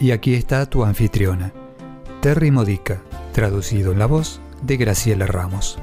Y 0.00 0.12
aquí 0.12 0.34
está 0.34 0.64
tu 0.66 0.84
anfitriona, 0.84 1.52
Terry 2.22 2.52
Modica, 2.52 3.02
traducido 3.32 3.90
en 3.90 3.98
la 3.98 4.06
voz 4.06 4.40
de 4.62 4.76
Graciela 4.76 5.26
Ramos. 5.26 5.76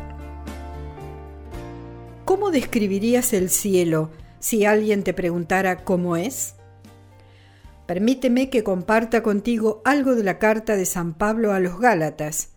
¿Cómo 2.23 2.49
describirías 2.49 3.33
el 3.33 3.49
cielo 3.49 4.11
si 4.39 4.63
alguien 4.63 5.03
te 5.03 5.13
preguntara 5.13 5.83
cómo 5.83 6.15
es? 6.15 6.55
Permíteme 7.87 8.49
que 8.49 8.63
comparta 8.63 9.21
contigo 9.21 9.81
algo 9.83 10.15
de 10.15 10.23
la 10.23 10.39
carta 10.39 10.77
de 10.77 10.85
San 10.85 11.13
Pablo 11.13 11.51
a 11.51 11.59
los 11.59 11.77
Gálatas. 11.77 12.53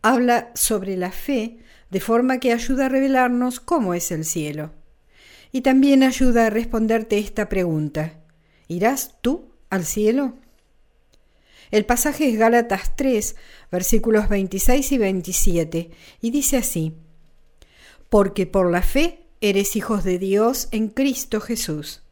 Habla 0.00 0.50
sobre 0.54 0.96
la 0.96 1.12
fe 1.12 1.58
de 1.90 2.00
forma 2.00 2.40
que 2.40 2.54
ayuda 2.54 2.86
a 2.86 2.88
revelarnos 2.88 3.60
cómo 3.60 3.92
es 3.92 4.10
el 4.12 4.24
cielo. 4.24 4.72
Y 5.52 5.60
también 5.60 6.02
ayuda 6.02 6.46
a 6.46 6.50
responderte 6.50 7.18
esta 7.18 7.50
pregunta. 7.50 8.14
¿Irás 8.66 9.16
tú 9.20 9.52
al 9.68 9.84
cielo? 9.84 10.34
El 11.70 11.84
pasaje 11.84 12.28
es 12.28 12.38
Gálatas 12.38 12.94
3, 12.96 13.34
versículos 13.72 14.28
26 14.28 14.92
y 14.92 14.98
27, 14.98 15.90
y 16.20 16.30
dice 16.30 16.58
así, 16.58 16.94
Porque 18.08 18.46
por 18.46 18.70
la 18.70 18.82
fe 18.82 19.26
eres 19.40 19.74
hijos 19.74 20.04
de 20.04 20.18
Dios 20.18 20.68
en 20.70 20.88
Cristo 20.88 21.40
Jesús, 21.40 22.02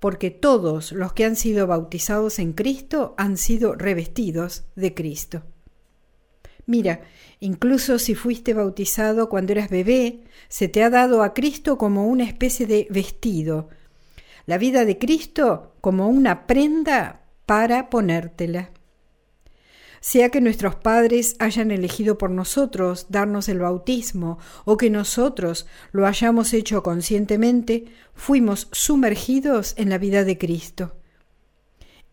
porque 0.00 0.30
todos 0.30 0.92
los 0.92 1.12
que 1.12 1.24
han 1.24 1.36
sido 1.36 1.66
bautizados 1.66 2.38
en 2.38 2.52
Cristo 2.52 3.14
han 3.18 3.36
sido 3.36 3.74
revestidos 3.74 4.64
de 4.74 4.94
Cristo. 4.94 5.42
Mira, 6.64 7.02
incluso 7.40 7.98
si 7.98 8.14
fuiste 8.14 8.54
bautizado 8.54 9.28
cuando 9.28 9.52
eras 9.52 9.70
bebé, 9.70 10.24
se 10.48 10.68
te 10.68 10.82
ha 10.82 10.90
dado 10.90 11.22
a 11.22 11.34
Cristo 11.34 11.78
como 11.78 12.06
una 12.06 12.24
especie 12.24 12.66
de 12.66 12.86
vestido, 12.90 13.68
la 14.46 14.56
vida 14.56 14.86
de 14.86 14.98
Cristo 14.98 15.74
como 15.82 16.08
una 16.08 16.46
prenda 16.46 17.22
para 17.44 17.90
ponértela 17.90 18.70
sea 20.00 20.28
que 20.30 20.40
nuestros 20.40 20.74
padres 20.74 21.36
hayan 21.38 21.70
elegido 21.70 22.18
por 22.18 22.30
nosotros 22.30 23.06
darnos 23.08 23.48
el 23.48 23.58
bautismo 23.58 24.38
o 24.64 24.76
que 24.76 24.90
nosotros 24.90 25.66
lo 25.92 26.06
hayamos 26.06 26.54
hecho 26.54 26.82
conscientemente, 26.82 27.86
fuimos 28.14 28.68
sumergidos 28.72 29.74
en 29.76 29.90
la 29.90 29.98
vida 29.98 30.24
de 30.24 30.38
Cristo. 30.38 30.96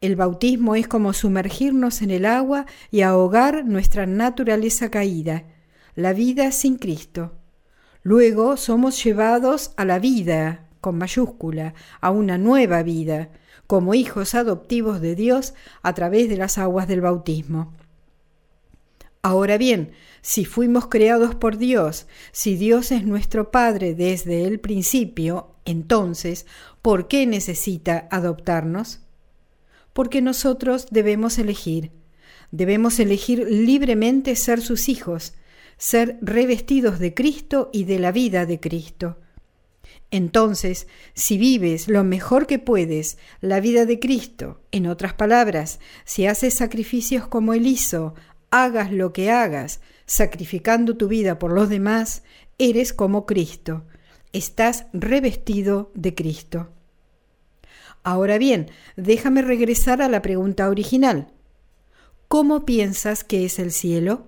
El 0.02 0.16
bautismo 0.16 0.76
es 0.76 0.88
como 0.88 1.14
sumergirnos 1.14 2.02
en 2.02 2.12
el 2.12 2.26
agua 2.26 2.66
y 2.92 3.02
ahogar 3.02 3.66
nuestra 3.66 4.06
naturaleza 4.06 4.92
caída, 4.92 5.46
la 5.96 6.14
vida 6.14 6.52
sin 6.52 6.78
Cristo. 6.78 7.34
Luego 8.04 8.58
somos 8.58 9.04
llevados 9.04 9.72
a 9.78 9.86
la 9.86 9.98
vida, 9.98 10.65
con 10.86 11.00
mayúscula, 11.00 11.74
a 12.00 12.12
una 12.12 12.38
nueva 12.38 12.84
vida, 12.84 13.30
como 13.66 13.96
hijos 13.96 14.36
adoptivos 14.36 15.02
de 15.02 15.16
Dios 15.16 15.56
a 15.82 15.96
través 15.96 16.30
de 16.30 16.38
las 16.38 16.60
aguas 16.60 16.88
del 16.88 17.02
bautismo. 17.02 17.74
Ahora 19.24 19.58
bien, 19.58 19.94
si 20.22 20.46
fuimos 20.46 20.86
creados 20.86 21.34
por 21.34 21.58
Dios, 21.58 22.06
si 22.32 22.56
Dios 22.56 22.92
es 22.92 23.04
nuestro 23.04 23.50
Padre 23.50 23.96
desde 23.96 24.46
el 24.46 24.60
principio, 24.60 25.56
entonces, 25.66 26.46
¿por 26.84 27.08
qué 27.08 27.26
necesita 27.26 28.08
adoptarnos? 28.12 29.00
Porque 29.92 30.22
nosotros 30.22 30.86
debemos 30.92 31.40
elegir. 31.40 31.94
Debemos 32.52 33.00
elegir 33.00 33.48
libremente 33.50 34.36
ser 34.36 34.62
sus 34.62 34.88
hijos, 34.88 35.34
ser 35.78 36.20
revestidos 36.22 37.00
de 37.00 37.16
Cristo 37.16 37.72
y 37.74 37.86
de 37.86 37.98
la 37.98 38.12
vida 38.12 38.46
de 38.46 38.60
Cristo. 38.60 39.18
Entonces, 40.12 40.88
si 41.14 41.38
vives 41.38 41.88
lo 41.88 42.04
mejor 42.04 42.48
que 42.48 42.60
puedes 42.60 43.18
la 43.42 43.60
vida 43.60 43.86
de 43.86 44.00
Cristo, 44.00 44.62
en 44.72 44.88
otras 44.88 45.14
palabras, 45.14 45.80
si 46.06 46.26
haces 46.26 46.54
sacrificios 46.54 47.28
como 47.28 47.54
Él 47.54 47.68
hizo, 47.68 48.14
hagas 48.52 48.92
lo 48.92 49.12
que 49.12 49.32
hagas, 49.32 49.82
sacrificando 50.06 50.96
tu 50.96 51.08
vida 51.08 51.40
por 51.40 51.52
los 51.52 51.70
demás, 51.70 52.24
eres 52.58 52.94
como 52.94 53.26
Cristo. 53.26 53.84
Estás 54.32 54.86
revestido 54.94 55.92
de 55.96 56.14
Cristo. 56.14 56.70
Ahora 58.04 58.38
bien, 58.38 58.70
déjame 58.96 59.42
regresar 59.42 60.02
a 60.02 60.10
la 60.10 60.22
pregunta 60.22 60.70
original. 60.70 61.34
¿Cómo 62.28 62.66
piensas 62.66 63.24
que 63.24 63.46
es 63.46 63.60
el 63.60 63.72
cielo? 63.72 64.28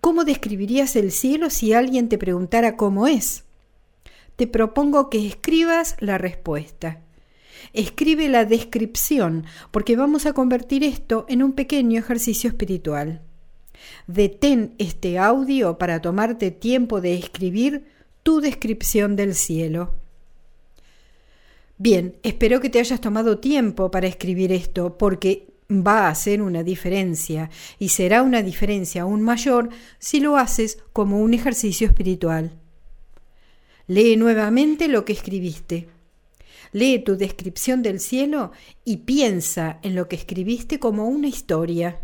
¿Cómo 0.00 0.24
describirías 0.24 0.96
el 0.96 1.10
cielo 1.10 1.48
si 1.48 1.72
alguien 1.72 2.08
te 2.08 2.18
preguntara 2.18 2.76
cómo 2.76 3.06
es? 3.06 3.44
Te 4.36 4.46
propongo 4.46 5.10
que 5.10 5.26
escribas 5.26 5.96
la 6.00 6.18
respuesta. 6.18 7.00
Escribe 7.72 8.28
la 8.28 8.44
descripción, 8.44 9.44
porque 9.70 9.96
vamos 9.96 10.26
a 10.26 10.32
convertir 10.32 10.84
esto 10.84 11.24
en 11.28 11.42
un 11.42 11.52
pequeño 11.52 11.98
ejercicio 11.98 12.50
espiritual. 12.50 13.22
Detén 14.06 14.74
este 14.78 15.18
audio 15.18 15.78
para 15.78 16.00
tomarte 16.00 16.50
tiempo 16.50 17.00
de 17.00 17.14
escribir 17.14 17.86
tu 18.22 18.40
descripción 18.40 19.16
del 19.16 19.34
cielo. 19.34 19.94
Bien, 21.76 22.16
espero 22.22 22.60
que 22.60 22.70
te 22.70 22.78
hayas 22.78 23.00
tomado 23.00 23.38
tiempo 23.38 23.90
para 23.90 24.06
escribir 24.06 24.52
esto, 24.52 24.96
porque 24.96 25.48
va 25.70 26.06
a 26.06 26.10
hacer 26.10 26.40
una 26.42 26.62
diferencia, 26.62 27.50
y 27.78 27.88
será 27.88 28.22
una 28.22 28.42
diferencia 28.42 29.02
aún 29.02 29.22
mayor 29.22 29.70
si 29.98 30.20
lo 30.20 30.36
haces 30.36 30.78
como 30.92 31.20
un 31.20 31.34
ejercicio 31.34 31.88
espiritual. 31.88 32.52
Lee 33.86 34.16
nuevamente 34.16 34.88
lo 34.88 35.04
que 35.04 35.12
escribiste. 35.12 35.88
Lee 36.72 36.98
tu 36.98 37.16
descripción 37.16 37.82
del 37.82 38.00
cielo 38.00 38.52
y 38.84 38.98
piensa 38.98 39.78
en 39.82 39.94
lo 39.94 40.08
que 40.08 40.16
escribiste 40.16 40.78
como 40.78 41.06
una 41.06 41.28
historia. 41.28 42.00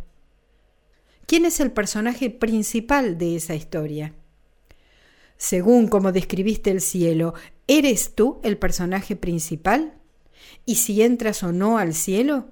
¿Quién 1.26 1.46
es 1.46 1.58
el 1.60 1.72
personaje 1.72 2.28
principal 2.28 3.16
de 3.16 3.36
esa 3.36 3.54
historia? 3.54 4.14
Según 5.36 5.88
como 5.88 6.12
describiste 6.12 6.70
el 6.70 6.82
cielo, 6.82 7.32
¿eres 7.66 8.14
tú 8.14 8.40
el 8.42 8.58
personaje 8.58 9.16
principal? 9.16 9.94
¿Y 10.66 10.74
si 10.74 11.02
entras 11.02 11.42
o 11.42 11.50
no 11.50 11.78
al 11.78 11.94
cielo? 11.94 12.48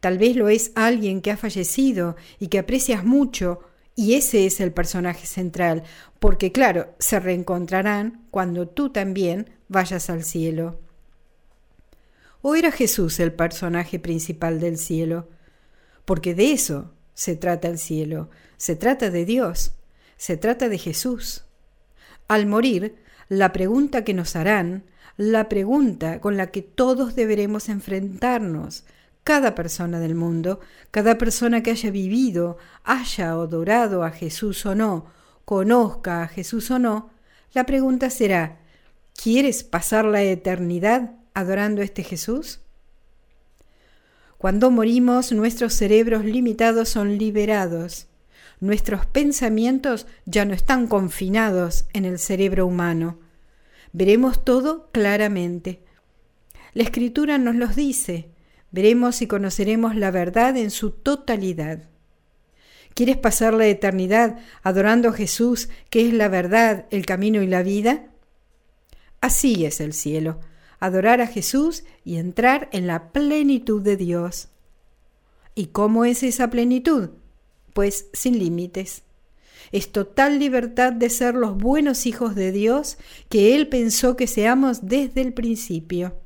Tal 0.00 0.18
vez 0.18 0.34
lo 0.34 0.48
es 0.48 0.72
alguien 0.74 1.20
que 1.20 1.30
ha 1.30 1.36
fallecido 1.36 2.16
y 2.38 2.48
que 2.48 2.58
aprecias 2.58 3.04
mucho 3.04 3.60
y 3.96 4.14
ese 4.14 4.46
es 4.46 4.60
el 4.60 4.72
personaje 4.72 5.26
central, 5.26 5.84
porque 6.18 6.52
claro, 6.52 6.94
se 6.98 7.20
reencontrarán 7.20 8.26
cuando 8.30 8.68
tú 8.68 8.90
también 8.90 9.50
vayas 9.68 10.10
al 10.10 10.24
cielo. 10.24 10.80
¿O 12.42 12.56
era 12.56 12.72
Jesús 12.72 13.20
el 13.20 13.32
personaje 13.32 13.98
principal 13.98 14.60
del 14.60 14.78
cielo? 14.78 15.28
Porque 16.04 16.34
de 16.34 16.52
eso 16.52 16.92
se 17.14 17.36
trata 17.36 17.68
el 17.68 17.78
cielo, 17.78 18.30
se 18.56 18.76
trata 18.76 19.10
de 19.10 19.24
Dios, 19.24 19.72
se 20.16 20.36
trata 20.36 20.68
de 20.68 20.78
Jesús. 20.78 21.44
Al 22.28 22.46
morir, 22.46 22.96
la 23.28 23.52
pregunta 23.52 24.04
que 24.04 24.14
nos 24.14 24.36
harán, 24.36 24.84
la 25.16 25.48
pregunta 25.48 26.20
con 26.20 26.36
la 26.36 26.48
que 26.48 26.62
todos 26.62 27.14
deberemos 27.14 27.68
enfrentarnos, 27.68 28.84
cada 29.24 29.54
persona 29.54 29.98
del 29.98 30.14
mundo, 30.14 30.60
cada 30.90 31.16
persona 31.16 31.62
que 31.62 31.70
haya 31.70 31.90
vivido, 31.90 32.58
haya 32.84 33.30
adorado 33.30 34.04
a 34.04 34.10
Jesús 34.10 34.64
o 34.66 34.74
no, 34.74 35.06
conozca 35.44 36.22
a 36.22 36.28
Jesús 36.28 36.70
o 36.70 36.78
no, 36.78 37.10
la 37.54 37.64
pregunta 37.64 38.10
será, 38.10 38.58
¿quieres 39.20 39.64
pasar 39.64 40.04
la 40.04 40.22
eternidad 40.22 41.12
adorando 41.32 41.80
a 41.80 41.84
este 41.84 42.02
Jesús? 42.02 42.60
Cuando 44.36 44.70
morimos, 44.70 45.32
nuestros 45.32 45.72
cerebros 45.72 46.24
limitados 46.24 46.90
son 46.90 47.16
liberados. 47.16 48.08
Nuestros 48.60 49.06
pensamientos 49.06 50.06
ya 50.26 50.44
no 50.44 50.52
están 50.52 50.86
confinados 50.86 51.86
en 51.94 52.04
el 52.04 52.18
cerebro 52.18 52.66
humano. 52.66 53.18
Veremos 53.92 54.44
todo 54.44 54.90
claramente. 54.92 55.82
La 56.74 56.82
escritura 56.82 57.38
nos 57.38 57.54
los 57.54 57.74
dice. 57.74 58.33
Veremos 58.74 59.22
y 59.22 59.28
conoceremos 59.28 59.94
la 59.94 60.10
verdad 60.10 60.56
en 60.56 60.72
su 60.72 60.90
totalidad. 60.90 61.84
¿Quieres 62.94 63.16
pasar 63.16 63.54
la 63.54 63.68
eternidad 63.68 64.40
adorando 64.64 65.10
a 65.10 65.12
Jesús, 65.12 65.68
que 65.90 66.08
es 66.08 66.12
la 66.12 66.26
verdad, 66.26 66.86
el 66.90 67.06
camino 67.06 67.40
y 67.40 67.46
la 67.46 67.62
vida? 67.62 68.10
Así 69.20 69.64
es 69.64 69.78
el 69.78 69.92
cielo, 69.92 70.40
adorar 70.80 71.20
a 71.20 71.28
Jesús 71.28 71.84
y 72.04 72.16
entrar 72.16 72.68
en 72.72 72.88
la 72.88 73.12
plenitud 73.12 73.80
de 73.80 73.96
Dios. 73.96 74.48
¿Y 75.54 75.66
cómo 75.66 76.04
es 76.04 76.24
esa 76.24 76.50
plenitud? 76.50 77.10
Pues 77.74 78.08
sin 78.12 78.40
límites. 78.40 79.04
Es 79.70 79.92
total 79.92 80.40
libertad 80.40 80.92
de 80.92 81.10
ser 81.10 81.36
los 81.36 81.56
buenos 81.56 82.06
hijos 82.06 82.34
de 82.34 82.50
Dios 82.50 82.98
que 83.28 83.54
Él 83.54 83.68
pensó 83.68 84.16
que 84.16 84.26
seamos 84.26 84.88
desde 84.88 85.20
el 85.20 85.32
principio. 85.32 86.23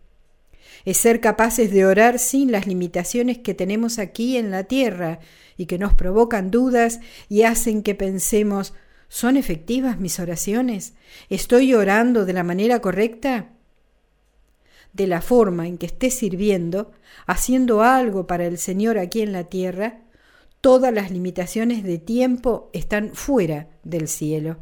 Es 0.84 0.96
ser 0.98 1.20
capaces 1.20 1.70
de 1.70 1.86
orar 1.86 2.18
sin 2.18 2.52
las 2.52 2.66
limitaciones 2.66 3.38
que 3.38 3.54
tenemos 3.54 3.98
aquí 3.98 4.36
en 4.36 4.50
la 4.50 4.64
tierra 4.64 5.20
y 5.56 5.66
que 5.66 5.78
nos 5.78 5.94
provocan 5.94 6.50
dudas 6.50 7.00
y 7.28 7.42
hacen 7.42 7.82
que 7.82 7.94
pensemos 7.94 8.74
¿Son 9.08 9.38
efectivas 9.38 9.98
mis 9.98 10.20
oraciones? 10.20 10.92
¿Estoy 11.30 11.72
orando 11.72 12.26
de 12.26 12.34
la 12.34 12.44
manera 12.44 12.80
correcta? 12.80 13.48
De 14.92 15.06
la 15.06 15.22
forma 15.22 15.66
en 15.66 15.78
que 15.78 15.86
esté 15.86 16.10
sirviendo, 16.10 16.92
haciendo 17.26 17.82
algo 17.82 18.26
para 18.26 18.46
el 18.46 18.58
Señor 18.58 18.98
aquí 18.98 19.22
en 19.22 19.32
la 19.32 19.44
tierra, 19.44 20.02
todas 20.60 20.92
las 20.92 21.10
limitaciones 21.10 21.84
de 21.84 21.98
tiempo 21.98 22.70
están 22.74 23.14
fuera 23.14 23.68
del 23.82 24.08
cielo. 24.08 24.58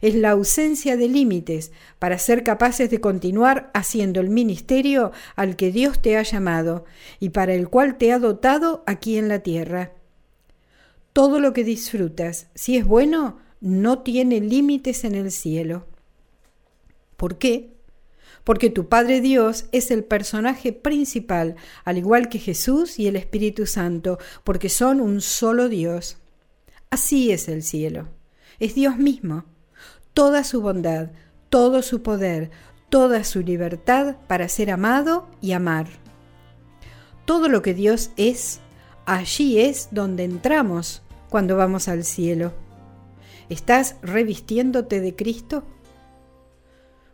Es 0.00 0.14
la 0.14 0.30
ausencia 0.30 0.96
de 0.96 1.08
límites 1.08 1.72
para 1.98 2.18
ser 2.18 2.44
capaces 2.44 2.90
de 2.90 3.00
continuar 3.00 3.70
haciendo 3.74 4.20
el 4.20 4.30
ministerio 4.30 5.12
al 5.36 5.56
que 5.56 5.70
Dios 5.72 6.00
te 6.00 6.16
ha 6.16 6.22
llamado 6.22 6.84
y 7.20 7.30
para 7.30 7.54
el 7.54 7.68
cual 7.68 7.96
te 7.98 8.12
ha 8.12 8.18
dotado 8.18 8.82
aquí 8.86 9.18
en 9.18 9.28
la 9.28 9.40
tierra. 9.40 9.92
Todo 11.12 11.38
lo 11.38 11.52
que 11.52 11.64
disfrutas, 11.64 12.48
si 12.54 12.76
es 12.76 12.86
bueno, 12.86 13.38
no 13.60 14.00
tiene 14.00 14.40
límites 14.40 15.04
en 15.04 15.14
el 15.14 15.30
cielo. 15.30 15.86
¿Por 17.16 17.38
qué? 17.38 17.74
Porque 18.44 18.68
tu 18.68 18.88
Padre 18.88 19.20
Dios 19.20 19.66
es 19.72 19.90
el 19.90 20.04
personaje 20.04 20.72
principal, 20.72 21.56
al 21.84 21.96
igual 21.96 22.28
que 22.28 22.38
Jesús 22.38 22.98
y 22.98 23.06
el 23.06 23.16
Espíritu 23.16 23.66
Santo, 23.66 24.18
porque 24.44 24.68
son 24.68 25.00
un 25.00 25.20
solo 25.22 25.68
Dios. 25.68 26.18
Así 26.90 27.32
es 27.32 27.48
el 27.48 27.62
cielo. 27.62 28.08
Es 28.58 28.74
Dios 28.74 28.98
mismo. 28.98 29.44
Toda 30.14 30.44
su 30.44 30.62
bondad, 30.62 31.10
todo 31.48 31.82
su 31.82 32.02
poder, 32.02 32.50
toda 32.88 33.24
su 33.24 33.40
libertad 33.40 34.16
para 34.28 34.48
ser 34.48 34.70
amado 34.70 35.26
y 35.40 35.52
amar. 35.52 35.88
Todo 37.24 37.48
lo 37.48 37.62
que 37.62 37.74
Dios 37.74 38.10
es, 38.16 38.60
allí 39.06 39.58
es 39.60 39.88
donde 39.90 40.22
entramos 40.22 41.02
cuando 41.28 41.56
vamos 41.56 41.88
al 41.88 42.04
cielo. 42.04 42.52
¿Estás 43.48 43.96
revistiéndote 44.02 45.00
de 45.00 45.16
Cristo? 45.16 45.64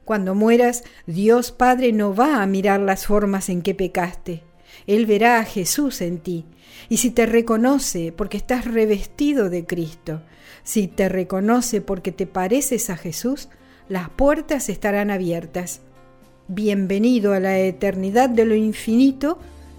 Cuando 0.04 0.34
mueras, 0.34 0.84
Dios 1.06 1.52
Padre 1.52 1.92
no 1.92 2.14
va 2.14 2.42
a 2.42 2.46
mirar 2.46 2.80
las 2.80 3.06
formas 3.06 3.48
en 3.48 3.62
que 3.62 3.74
pecaste. 3.74 4.42
Él 4.86 5.06
verá 5.06 5.38
a 5.38 5.44
Jesús 5.44 6.00
en 6.00 6.18
ti. 6.18 6.44
Y 6.88 6.98
si 6.98 7.10
te 7.10 7.26
reconoce 7.26 8.12
porque 8.12 8.36
estás 8.36 8.64
revestido 8.64 9.50
de 9.50 9.66
Cristo, 9.66 10.22
si 10.62 10.88
te 10.88 11.08
reconoce 11.08 11.80
porque 11.80 12.12
te 12.12 12.26
pareces 12.26 12.90
a 12.90 12.96
Jesús, 12.96 13.48
las 13.88 14.08
puertas 14.08 14.68
estarán 14.68 15.10
abiertas. 15.10 15.80
Bienvenido 16.48 17.32
a 17.32 17.40
la 17.40 17.58
eternidad 17.58 18.28
de 18.28 18.44
lo 18.44 18.54
infinito, 18.54 19.38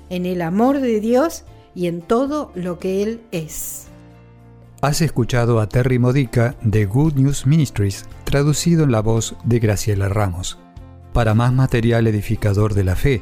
en 0.10 0.26
el 0.26 0.42
amor 0.42 0.82
de 0.82 1.00
Dios 1.00 1.46
y 1.76 1.88
en 1.88 2.02
todo 2.02 2.52
lo 2.56 2.80
que 2.80 3.04
Él 3.04 3.22
es. 3.32 3.88
Has 4.82 5.02
escuchado 5.02 5.60
a 5.60 5.70
Terry 5.70 6.00
Modica 6.00 6.56
de 6.62 6.86
Good 6.86 7.14
News 7.14 7.46
Ministries, 7.46 8.06
traducido 8.24 8.84
en 8.84 8.92
la 8.92 9.02
voz 9.02 9.36
de 9.44 9.60
Graciela 9.60 10.10
Ramos. 10.10 10.58
Para 11.14 11.34
más 11.34 11.54
material 11.54 12.08
edificador 12.08 12.74
de 12.74 12.84
la 12.84 12.96
fe 12.96 13.22